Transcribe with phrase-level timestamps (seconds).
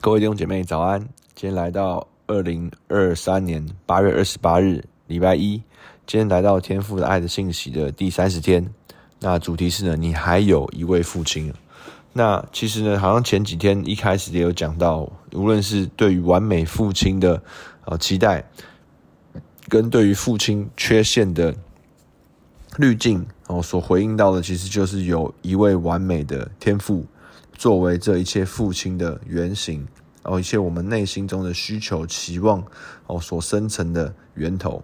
[0.00, 1.00] 各位弟兄姐妹早安！
[1.34, 5.60] 今天来到二零二三年八月二十八日，礼拜一。
[6.06, 8.64] 今天来到天父的爱的信息的第三十天。
[9.18, 11.52] 那主题是呢，你还有一位父亲。
[12.12, 17.42] 那其实呢，好像前几天一开始也有讲到，无论是对于完美父亲的
[17.84, 18.48] 呃期待，
[19.68, 21.52] 跟对于父亲缺陷的
[22.76, 27.04] 滤镜哦，所回应到的，其实就是有一位完美的天父。
[27.58, 29.84] 作为这一切父亲的原型，
[30.22, 32.64] 哦，一切我们内心中的需求、期望，
[33.08, 34.80] 哦，所生成的源头。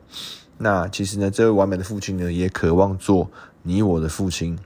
[0.58, 3.30] 那其实呢，这位完美的父亲呢，也渴望做
[3.62, 4.58] 你我的父亲。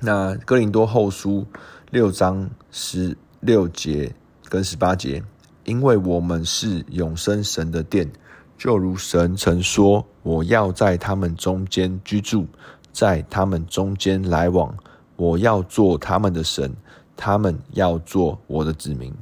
[0.00, 1.46] 那哥林多后书
[1.90, 4.10] 六章十六节
[4.48, 5.22] 跟十八节，
[5.64, 8.10] 因为我们是永生神的殿，
[8.56, 12.46] 就如神曾说：“我要在他们中间居住，
[12.90, 14.74] 在他们中间来往。”
[15.16, 16.70] 我要做他们的神，
[17.16, 19.12] 他们要做我的子民。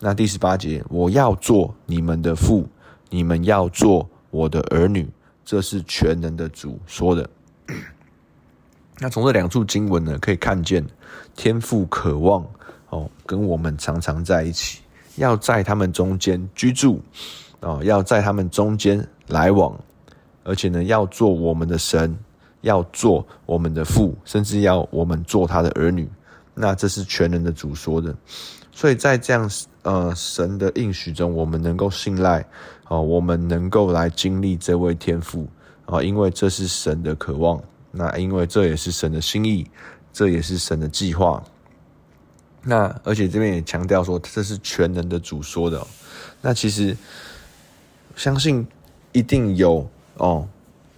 [0.00, 2.66] 那第十八节，我要做你们的父，
[3.10, 5.08] 你们要做我的儿女。
[5.44, 7.30] 这是全能的主说的。
[8.98, 10.84] 那从这两处经文呢，可以看见
[11.34, 12.44] 天父渴望
[12.90, 14.80] 哦，跟我们常常在一起，
[15.16, 17.00] 要在他们中间居住
[17.60, 19.78] 哦，要在他们中间来往，
[20.44, 22.16] 而且呢，要做我们的神。
[22.62, 26.08] 要做我们的父，甚至要我们做他的儿女，
[26.58, 28.14] 那这是全能的主说的。
[28.72, 29.50] 所以在这样
[29.82, 32.44] 呃神的应许中，我们能够信赖
[32.88, 35.48] 哦，我们能够来经历这位天父
[35.86, 39.66] 啊，因为这是神的渴望，那因为这也是神的心意，
[40.12, 41.42] 这也是神的计划。
[42.62, 45.86] 那而且这边也强调说，这是全能的主说的。
[46.40, 46.96] 那其实
[48.16, 48.66] 相信
[49.12, 50.48] 一定有哦。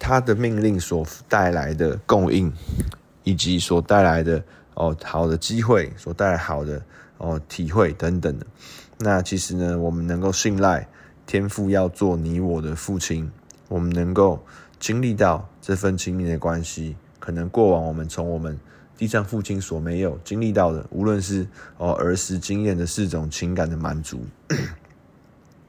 [0.03, 2.51] 他的命令所带来的供应，
[3.23, 4.43] 以及所带来的
[4.73, 6.81] 哦好的机会，所带来好的
[7.17, 8.45] 哦体会等等的，
[8.99, 10.87] 那其实呢，我们能够信赖
[11.25, 13.31] 天父要做你我的父亲，
[13.67, 14.43] 我们能够
[14.79, 18.59] 经历到这份亲密的关系，可能过往我们从我们
[18.97, 21.47] 地上父亲所没有经历到的，无论是
[21.77, 24.25] 哦儿时经验的四种情感的满足。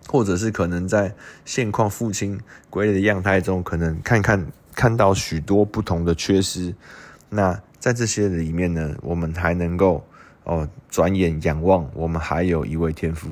[0.08, 2.38] 或者是可能在现况父亲
[2.68, 6.74] 归类的样态中，可能看看看到许多不同的缺失。
[7.30, 10.06] 那在这些里面呢，我们还能够
[10.44, 13.28] 哦转眼仰望，我们还有一位天父。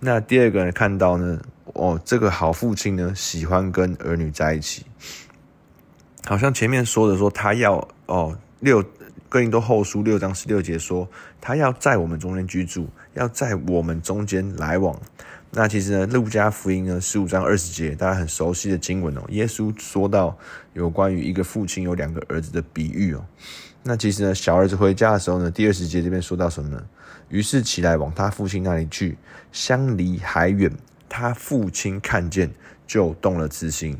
[0.00, 1.40] 那第二个呢，看到呢，
[1.72, 4.84] 哦这个好父亲呢，喜欢跟儿女在一起。
[6.26, 8.84] 好像前面说的说他要哦六
[9.30, 11.08] 哥林多后书六章十六节说，
[11.40, 14.94] 他要在我们中间居住，要在我们中间来往。
[15.56, 19.22] 那其实呢，路加福音呢十五章二十节，大家很熟悉的经文哦。
[19.28, 20.36] 耶稣说到
[20.72, 23.24] 有关于一个父亲有两个儿子的比喻哦。
[23.84, 26.84] 那其实呢，小儿子回家的时候呢，第二十节这边说到什么呢？
[27.28, 29.16] 于是起来往他父亲那里去，
[29.52, 30.68] 相离还远，
[31.08, 32.50] 他父亲看见
[32.84, 33.96] 就动了慈心，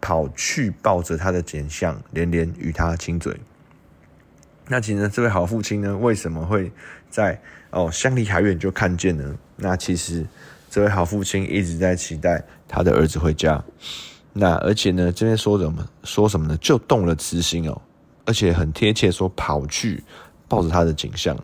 [0.00, 3.38] 跑去抱着他的颈项，连连与他亲嘴。
[4.66, 6.72] 那其实呢，这位好父亲呢，为什么会
[7.10, 9.36] 在哦相离还远就看见呢？
[9.56, 10.24] 那其实。
[10.76, 13.64] 这位好父亲一直在期待他的儿子回家，
[14.34, 15.88] 那而且呢，这边说什么？
[16.04, 16.54] 说什么呢？
[16.58, 17.80] 就动了慈心哦，
[18.26, 20.04] 而且很贴切，说跑去
[20.46, 21.34] 抱着他的景象。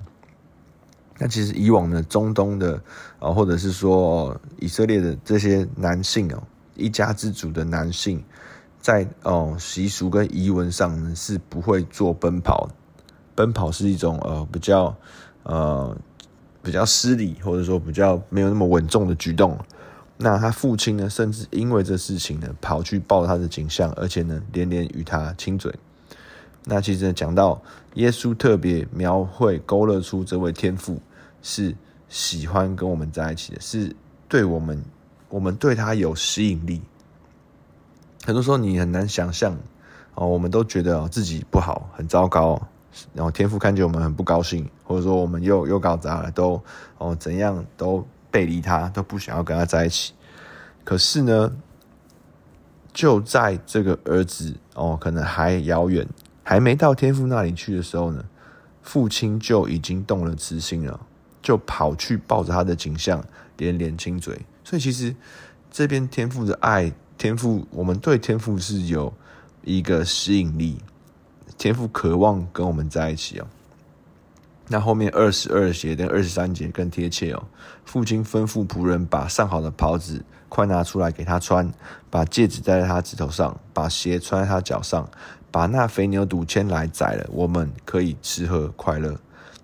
[1.19, 2.79] 那其实以往呢，中东的
[3.19, 6.43] 啊，或者是说以色列的这些男性哦，
[6.75, 8.23] 一家之主的男性，
[8.83, 12.69] 在哦习俗跟仪文上呢，是不会做奔跑。
[13.35, 14.95] 奔跑是一种呃比较
[15.45, 15.97] 呃。
[16.63, 19.59] 比较失礼，或者说比较没有那么稳重的举动。
[20.19, 25.75] 那他父亲呢，甚至因为这事情呢，跑去抱他的景象，而且呢，连连与他亲嘴。
[26.65, 27.61] 那其实呢，讲到
[27.95, 31.01] 耶稣特别描绘、勾勒出这位天父
[31.43, 31.75] 是
[32.09, 33.97] 喜欢跟我们在一起的，是
[34.29, 34.85] 对我们，
[35.29, 36.81] 我们对他有吸引力。
[38.25, 39.59] 很多时候你很难想象
[40.15, 42.69] 哦，我们都觉得自己不好，很糟糕。
[43.15, 46.63] 然后天父看见我们很不高兴，或者说我们又又搞砸了，都
[46.99, 50.13] 哦怎样都背离他，都不想要跟他在一起。
[50.85, 51.53] 可是呢，
[52.93, 56.07] 就在这个儿子哦可能还遥远，
[56.43, 58.25] 还没到天父那里去的时候呢，
[58.83, 61.01] 父亲就已经动了慈心了，
[61.41, 63.25] 就跑去抱着他的景象，
[63.57, 64.39] 连连亲嘴。
[64.65, 65.15] 所以其实
[65.71, 69.13] 这边天父的爱，天父我们对天父是有
[69.63, 70.79] 一个吸引力。
[71.59, 73.47] 天父渴望跟我们在一起哦。
[74.69, 77.43] 那后面二十二节跟二十三节更贴切哦。
[77.85, 81.71] 父亲吩咐仆人把上好的袍子快拿出来给他穿，
[82.09, 85.07] 把戒指戴在他指头上，把鞋穿在他脚上，
[85.51, 89.15] 把那肥牛犊牵来宰了，我们可以吃喝快乐。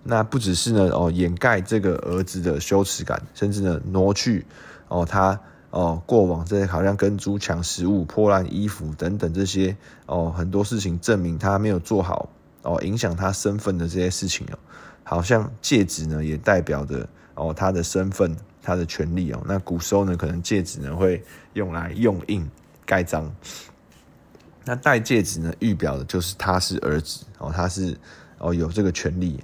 [0.03, 4.45] 那不只是呢哦掩盖这个儿子的羞耻感，甚至呢挪去
[4.89, 5.39] 哦他
[5.71, 9.75] 哦过往这些好像跟猪抢食物、破烂衣服等等这些
[10.05, 12.29] 哦很多事情证明他没有做好
[12.63, 14.57] 哦影响他身份的这些事情哦，
[15.03, 19.41] 好像戒指呢也代表着哦他的身份、他的权利哦。
[19.45, 21.23] 那古时候呢可能戒指呢会
[21.53, 22.49] 用来用印
[22.85, 23.31] 盖章，
[24.65, 27.95] 那戴戒指呢预表的就是他是儿子哦，他是
[28.39, 29.39] 哦有这个权利。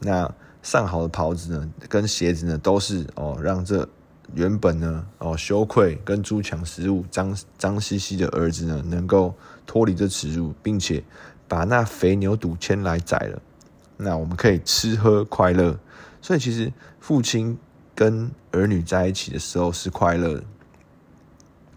[0.00, 0.32] 那
[0.62, 3.88] 上好的袍子呢，跟鞋子呢，都是哦，让这
[4.34, 9.34] 原本呢哦羞愧跟猪抢食物脏脏兮兮的儿子呢，能够
[9.66, 11.02] 脱离这耻辱，并且
[11.46, 13.40] 把那肥牛犊牵来宰了。
[13.96, 15.78] 那我们可以吃喝快乐。
[16.20, 17.56] 所以其实父亲
[17.94, 20.44] 跟儿女在一起的时候是快乐的。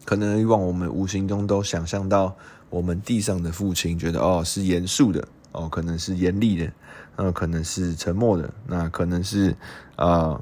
[0.04, 2.36] 可能以往我们无形中都想象到，
[2.69, 6.71] 我们地上的父亲觉得哦是严肃的哦，可能是严厉的。
[7.15, 9.56] 那可能是沉默的，那可能是
[9.95, 10.42] 呃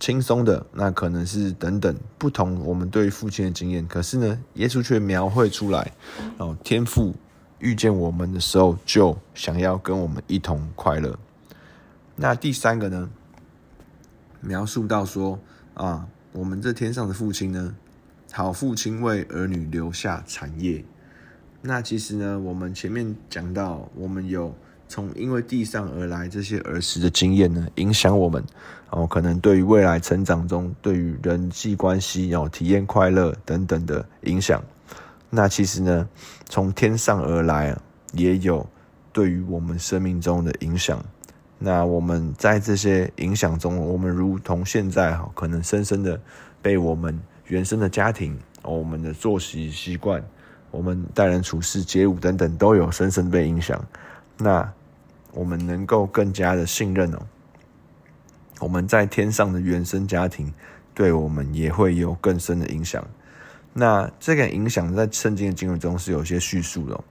[0.00, 3.86] 轻松的，那可能是等等不同我们对父亲的经验。
[3.86, 5.92] 可是呢，耶稣却描绘出来，
[6.38, 7.14] 哦，天父
[7.58, 11.18] 遇见我们的时候，就想要跟我们一同快乐。
[12.16, 13.10] 那第三个呢，
[14.40, 15.38] 描述到说
[15.74, 17.74] 啊，我们这天上的父亲呢，
[18.32, 20.84] 好父亲为儿女留下产业。
[21.60, 24.54] 那其实呢，我们前面讲到，我们有。
[24.88, 28.42] 从因为地上而来这些儿时的经验呢，影响我们
[28.90, 34.62] 哦，可能对于未来成长中，对于人际关系哦，体验快乐等等的影响。
[35.30, 36.08] 那其实呢，
[36.48, 37.76] 从天上而来，
[38.12, 38.66] 也有
[39.12, 41.04] 对于我们生命中的影响。
[41.58, 46.18] 那我们在这些影响中，我们如同现在哈，可能深深的
[46.62, 50.24] 被我们原生的家庭、我们的作息习惯、
[50.70, 53.84] 我们待人处事、街舞等等，都有深深被影响。
[54.38, 54.72] 那
[55.32, 57.18] 我们能够更加的信任哦，
[58.60, 60.52] 我们在天上的原生家庭
[60.94, 63.06] 对我们也会有更深的影响。
[63.72, 67.04] 那这个影响在圣经的经文中是有些叙述的哦。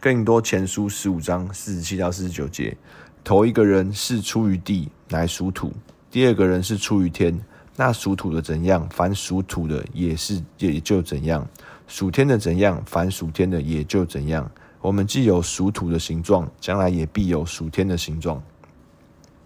[0.00, 2.76] 哥林多前书十五章四十七到四十九节，
[3.22, 5.68] 头一个人是出于地，乃属土；
[6.10, 7.38] 第二个人是出于天，
[7.76, 11.44] 那属土的怎样，凡属土的也是也就怎样；
[11.86, 14.50] 属天的怎样，凡属天的也就怎样。
[14.80, 18.42] 我们既有属土的形状，将来也必有属天的形状。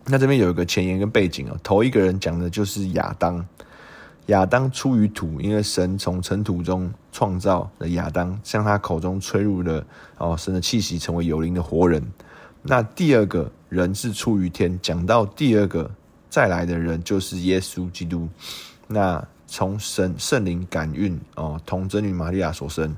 [0.06, 3.46] 那这边有一个前言跟背景哦，头一个人讲的就是亚当。
[4.26, 9.84] 亚当出于土，因为神从尘土中创造了亚当，向他口中吹入了
[10.16, 12.00] 哦神的气息，成为有灵的活人。
[12.62, 15.90] 那第二个人是出于天，讲到第二个
[16.30, 18.28] 再来的人就是耶稣基督。
[18.86, 22.94] 那从神圣灵感孕哦，童贞女玛利亚所生。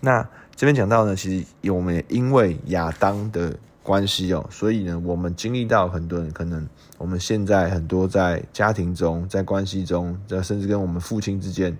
[0.00, 6.66] 那这边讲到呢，其实我们也因为亚当的关系哦，所以呢，我们经历到很多人可能
[6.96, 11.76] 我们现在很多在家庭中、在关系中，甚至跟我们父亲之间，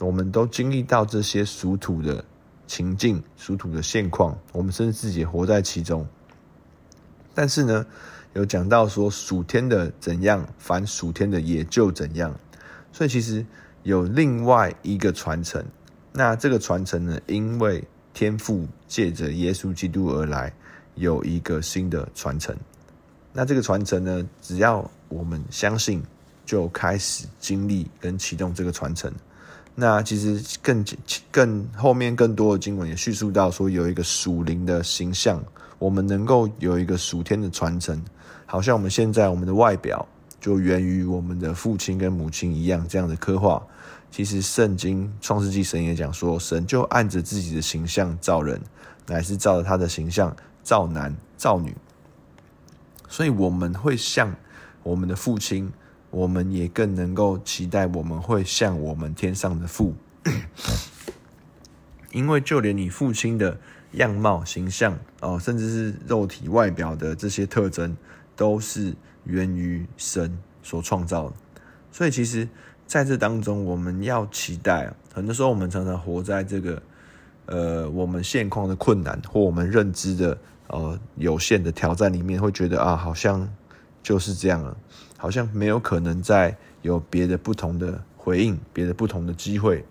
[0.00, 2.24] 我们都经历到这些属土的
[2.66, 6.06] 情境、属土的现况，我们甚至自己也活在其中。
[7.34, 7.84] 但是呢，
[8.32, 12.34] 有讲到说属天的怎样，凡属天的也就怎样，
[12.90, 13.44] 所以其实
[13.82, 15.62] 有另外一个传承。
[16.12, 20.50] 那这个传承呢，因为天父借着耶稣基督而来，
[20.94, 22.56] 有一个新的传承。
[23.32, 26.00] 那这个传承呢，只要我们相信，
[26.46, 29.12] 就开始经历跟启动这个传承。
[29.74, 30.84] 那其实更
[31.32, 35.42] 更后面更多的经文也叙述到说，有一个属灵的形象，
[35.80, 38.00] 我们能够有一个属天的传承，
[38.46, 40.06] 好像我们现在我们的外表
[40.40, 43.60] 就源于我们的父亲跟母亲一样，这样的刻画。
[44.16, 48.60] 其实圣经创世纪神也讲说，神就按着自己的形象造人，
[49.08, 51.74] 乃是照着他的形象造男造女。
[53.08, 54.32] 所以我们会像
[54.84, 55.72] 我们的父亲，
[56.12, 59.96] 我们也更能够期待我们会像我们天上的父，
[62.12, 63.58] 因为就连你父亲的
[63.94, 67.96] 样貌形象哦，甚至是肉体外表的这些特征，
[68.36, 68.94] 都是
[69.24, 71.34] 源于神所创造的。
[71.90, 72.48] 所以其实。
[72.86, 74.92] 在这当中，我们要期待。
[75.12, 76.82] 很多时候，我们常常活在这个
[77.46, 80.36] 呃，我们现况的困难或我们认知的
[80.68, 83.48] 呃有限的挑战里面，会觉得啊，好像
[84.02, 84.76] 就是这样了，
[85.16, 89.84] 好像没有可能再有别的不同的回应，别的不同的机会。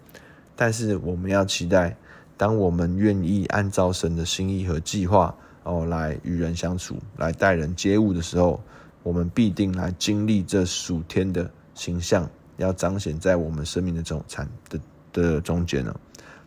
[0.55, 1.95] 但是，我们要期待，
[2.37, 8.61] 当我们愿意按照神的心意和计划哦来与人相处，来待人接物的时候，
[9.01, 12.29] 我们必定来经历这数天的形象。
[12.57, 14.79] 要彰显在我们生命的中产的
[15.11, 15.95] 的中间呢，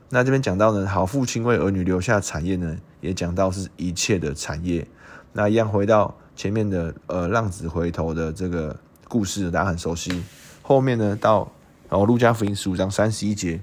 [0.08, 4.86] 那这边讲到呢，好父亲为儿女留下产业呢，也讲到是一切的产业。
[5.32, 8.74] 那一样回到前面的呃浪子回头的这个
[9.08, 10.24] 故事，大家很熟悉。
[10.62, 11.52] 后面呢，到
[11.88, 13.60] 然后路加福音十五章三十一节，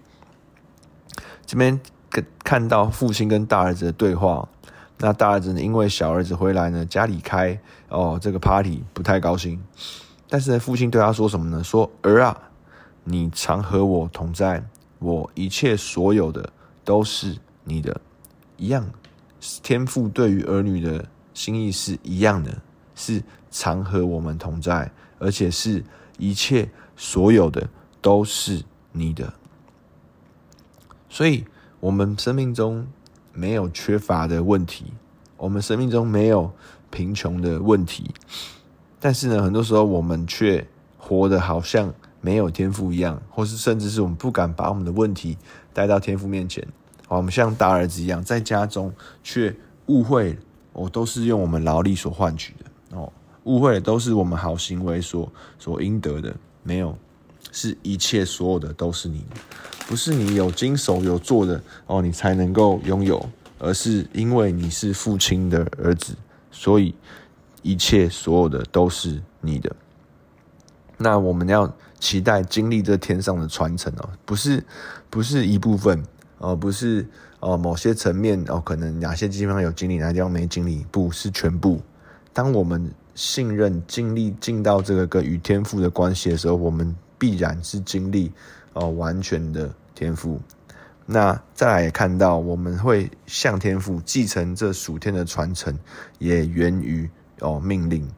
[1.46, 4.48] 这边看看到父亲跟大儿子的对话。
[5.00, 7.60] 那大儿子呢，因为小儿子回来呢，家里开
[7.90, 9.62] 哦这个 party 不太高兴。
[10.34, 11.64] 但是，父亲对他说什么呢？
[11.64, 12.36] 说儿啊，
[13.04, 16.52] 你常和我同在，我一切所有的
[16.84, 18.02] 都是你的，
[18.58, 18.84] 一样。
[19.62, 22.52] 天父对于儿女的心意是一样的，
[22.96, 23.22] 是
[23.52, 25.84] 常和我们同在，而且是
[26.18, 27.70] 一切所有的
[28.02, 29.32] 都是你的。
[31.10, 31.46] 所以，
[31.80, 32.88] 我们生命中
[33.34, 34.86] 没有缺乏的问题，
[35.38, 36.52] 我们生命中没有
[36.90, 38.10] 贫穷的问题。
[39.04, 40.66] 但是呢，很多时候我们却
[40.98, 45.38] 活得好像没有天赋一样，或是甚至是我们不敢把我们的问题
[45.74, 46.66] 带到天赋面前。
[47.10, 49.54] 我们像大儿子一样，在家中却
[49.88, 50.38] 误会，
[50.72, 52.98] 哦，都是用我们劳力所换取的。
[52.98, 53.12] 哦，
[53.44, 55.30] 误会都是我们好行为所
[55.60, 56.34] 所应得的，
[56.64, 56.98] 没有，
[57.52, 59.26] 是一切所有的都是你，
[59.86, 63.30] 不是你有经手有做的哦，你才能够拥有，
[63.60, 66.16] 而是因为你是父亲的儿子，
[66.52, 66.96] 所以
[67.64, 69.76] 一切所有的都是你的。
[70.98, 74.64] 那我们要期待经历这天上的传承哦，不是，
[75.10, 76.04] 不是一部分。
[76.40, 77.08] 而不是
[77.40, 81.82] 哦，某些层面哦，可能哪些地方有经历，哪些地方没经历，不是全部。
[82.34, 88.30] 当我们信任、经历进到这个跟与天赋的关系的时候，我们必然是经历
[88.74, 90.38] 哦完全的天赋。
[91.06, 95.74] 那再来也看到，我们会向天赋继承这属天的传承，
[96.20, 97.10] 也源于
[97.44, 98.10] 哦命令。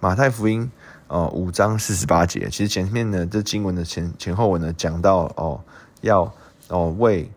[0.00, 0.68] 马太福音
[1.06, 5.60] 哦五章四十八节，其实前面呢这经文的前前后文呢讲到哦
[6.00, 6.34] 要
[6.68, 7.30] 哦为。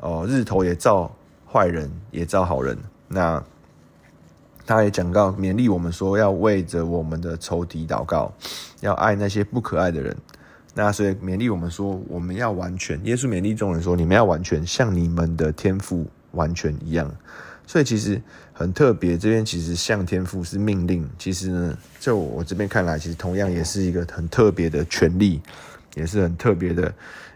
[0.00, 1.10] 哦，日头也照
[1.44, 2.78] 坏人，也照好人。
[3.08, 3.42] 那
[4.64, 8.32] 他也讲到勉励我们说，要为着我们的仇敌祷告，
[8.80, 10.16] 要爱那些不可爱的人。
[10.72, 13.04] 那所以勉励我们说，我们要完全。
[13.04, 17.12] 耶稣勉励众人说，你们要完全，像你们的天赋完全一样。
[17.68, 18.18] 所以其实
[18.54, 21.06] 很特别，这边其实向天父是命令。
[21.18, 25.42] 其实呢，就我这边看来，其实同样也是一个很特别的权利，
[25.94, 26.90] 也是很特别的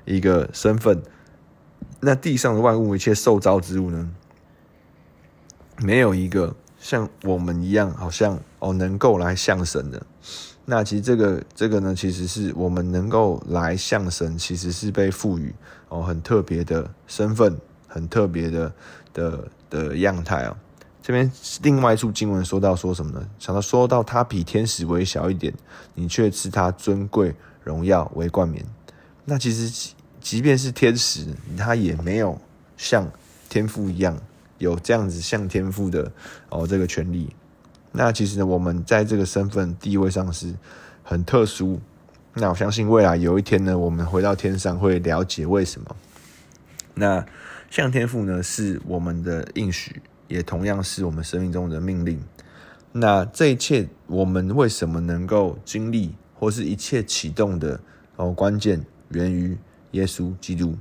[0.06, 1.02] 一个身份。
[2.00, 4.10] 那地上的万物，一切受造之物呢，
[5.82, 10.02] 没有一个像我们一样，好像哦能够来向神的。
[10.64, 15.54] 那其实这个这个呢，其实是我们能够来向神，其实是被赋予
[15.90, 17.54] 哦很特别的身份，
[17.92, 18.72] 很特别的
[19.12, 20.56] 的的样态啊。
[21.02, 21.30] 这边
[21.62, 23.28] 另外一处经文说到说什么呢？
[23.38, 25.52] 想到说到他比天使微小一点，
[25.94, 28.64] 你却赐他尊贵荣耀为冠冕。
[29.24, 29.94] 那其实。
[30.22, 31.26] 即便是天使，
[31.58, 32.40] 他也没有
[32.76, 33.10] 像
[33.48, 34.16] 天父一样
[34.58, 36.12] 有这样子像天父的
[36.48, 37.34] 哦这个权利。
[37.90, 40.54] 那其实呢，我们在这个身份地位上是
[41.02, 41.80] 很特殊。
[42.34, 45.96] 那我相信未来有一天呢，我们回到天上会了解为什么。
[46.94, 47.26] 那
[47.72, 52.22] 像天父呢，是我们的应许，也同样是我们生命中的命令。
[52.92, 57.80] 那这一切，我们为什么能够经历，或是一切启动的
[58.16, 59.56] 哦关键，源于。
[59.92, 60.74] 耶稣基督，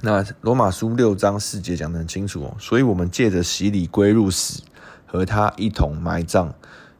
[0.00, 4.62] 那罗马书六章四节讲得很清楚哦，所以我们借着洗礼归入死，
[5.04, 6.54] 和他一同埋葬，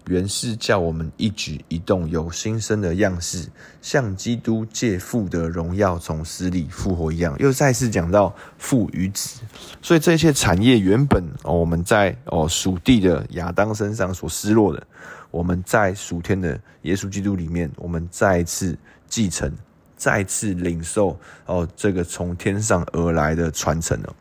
[0.06, 3.48] 原是叫我们一举一动有新生的样式，
[3.80, 7.34] 像基督借父的荣耀从死里复活一样。
[7.38, 9.40] 又再次讲到父与子，
[9.80, 14.86] 所以这些产业原本我们在哦属地的亚当身上所失落的，
[15.30, 18.76] 我们在属天的耶稣基督里面，我们再一次
[19.08, 19.52] 继承。
[19.96, 24.14] 再次领受哦，这个从天上而来的传承哦。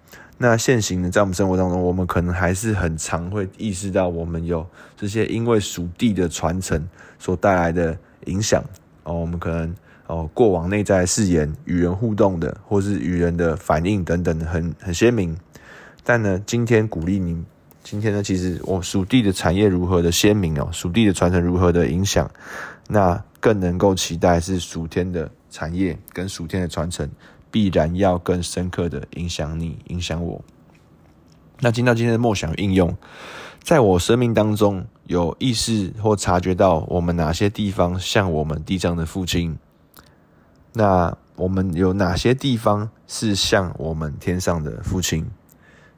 [0.44, 6.86] 那现行呢，在我们生活当中，我们可能还是很常会意识到，我们有这些因为属地的传承
[7.18, 8.62] 所带来的影响
[9.04, 9.14] 哦。
[9.14, 9.74] 我们可能
[10.08, 15.34] 哦，过往内在誓言、与人互动的，或是与人的反应等等，很很鲜明。
[16.04, 17.46] 但呢，今天鼓励您，
[17.82, 22.30] 今天呢，其实我属地的产业如何的鲜明哦，属地的传承如何的影响，
[22.90, 25.32] 那更能够期待是属天的。
[25.54, 27.08] 产业跟属天的传承，
[27.54, 30.42] 必然要更深刻的影响你，影响我。
[31.60, 32.98] 那进到今天的默想应用，
[33.62, 39.56] 在我生命当中有意识或察觉到我们哪些地方像我们地上的父亲？
[40.74, 45.30] 那我们有哪些地方是像我们天上的父亲？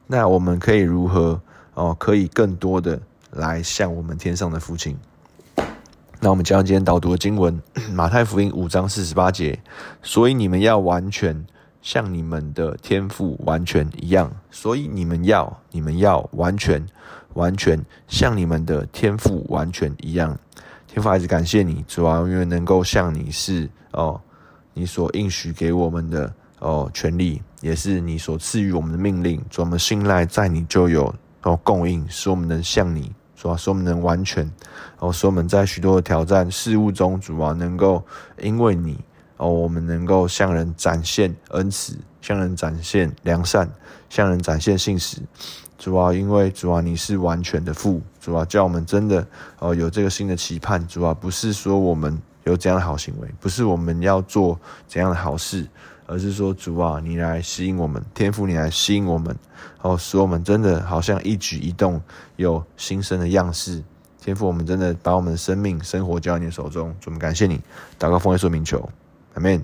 [0.06, 1.40] 那我们可以如何
[1.72, 1.96] 哦？
[1.98, 4.98] 可以更多的来像我们天上的父亲？
[6.18, 7.60] 那我们将今天导读的经文，
[7.92, 9.58] 马太福音五章四十八节。
[10.02, 11.46] 所以你们要完全
[11.82, 14.30] 像你们的天赋完全一样。
[14.50, 16.84] 所以你们要，你们要完全
[17.34, 20.36] 完全，像你们的天赋完全一样。
[20.88, 24.18] 天父孩子，感谢你，主啊，因为能够像你是哦，
[24.72, 29.40] 你所应许给我们的哦权利，也是你所赐予我们的命令。
[29.50, 33.12] 主，我们信赖在你就有哦供应，使我们能像你。
[33.36, 34.50] 主啊，使我们能完全，
[34.98, 38.02] 哦，使我们在许多的挑战事物中，主啊，能够
[38.40, 38.98] 因为你，
[39.36, 43.70] 哦，我们能够向人展现恩慈，向人展现良善，
[44.08, 45.18] 向人展现信实。
[45.78, 49.26] 主啊，因为主啊，你是完全的父，主啊，叫我们真的
[49.58, 50.84] 哦有这个新的期盼。
[50.88, 55.66] 主啊，不是说我们有怎样的好行为，不是我们要做怎样的好事。
[56.06, 59.36] 而是说，主啊，你来吸引我们，天赋，你来吸引我们，
[59.82, 62.00] 哦，使我们真的好像一举一动
[62.36, 63.82] 有新生的样式。
[64.20, 67.60] 天赋，我们真的把我们的生命、生活交在你的手中，主，我们感谢你，
[67.98, 68.88] 祷告奉耶稣名求，
[69.34, 69.62] 阿门。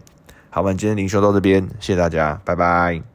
[0.50, 3.11] 好，我们今天灵修到这边，谢谢大家，拜拜。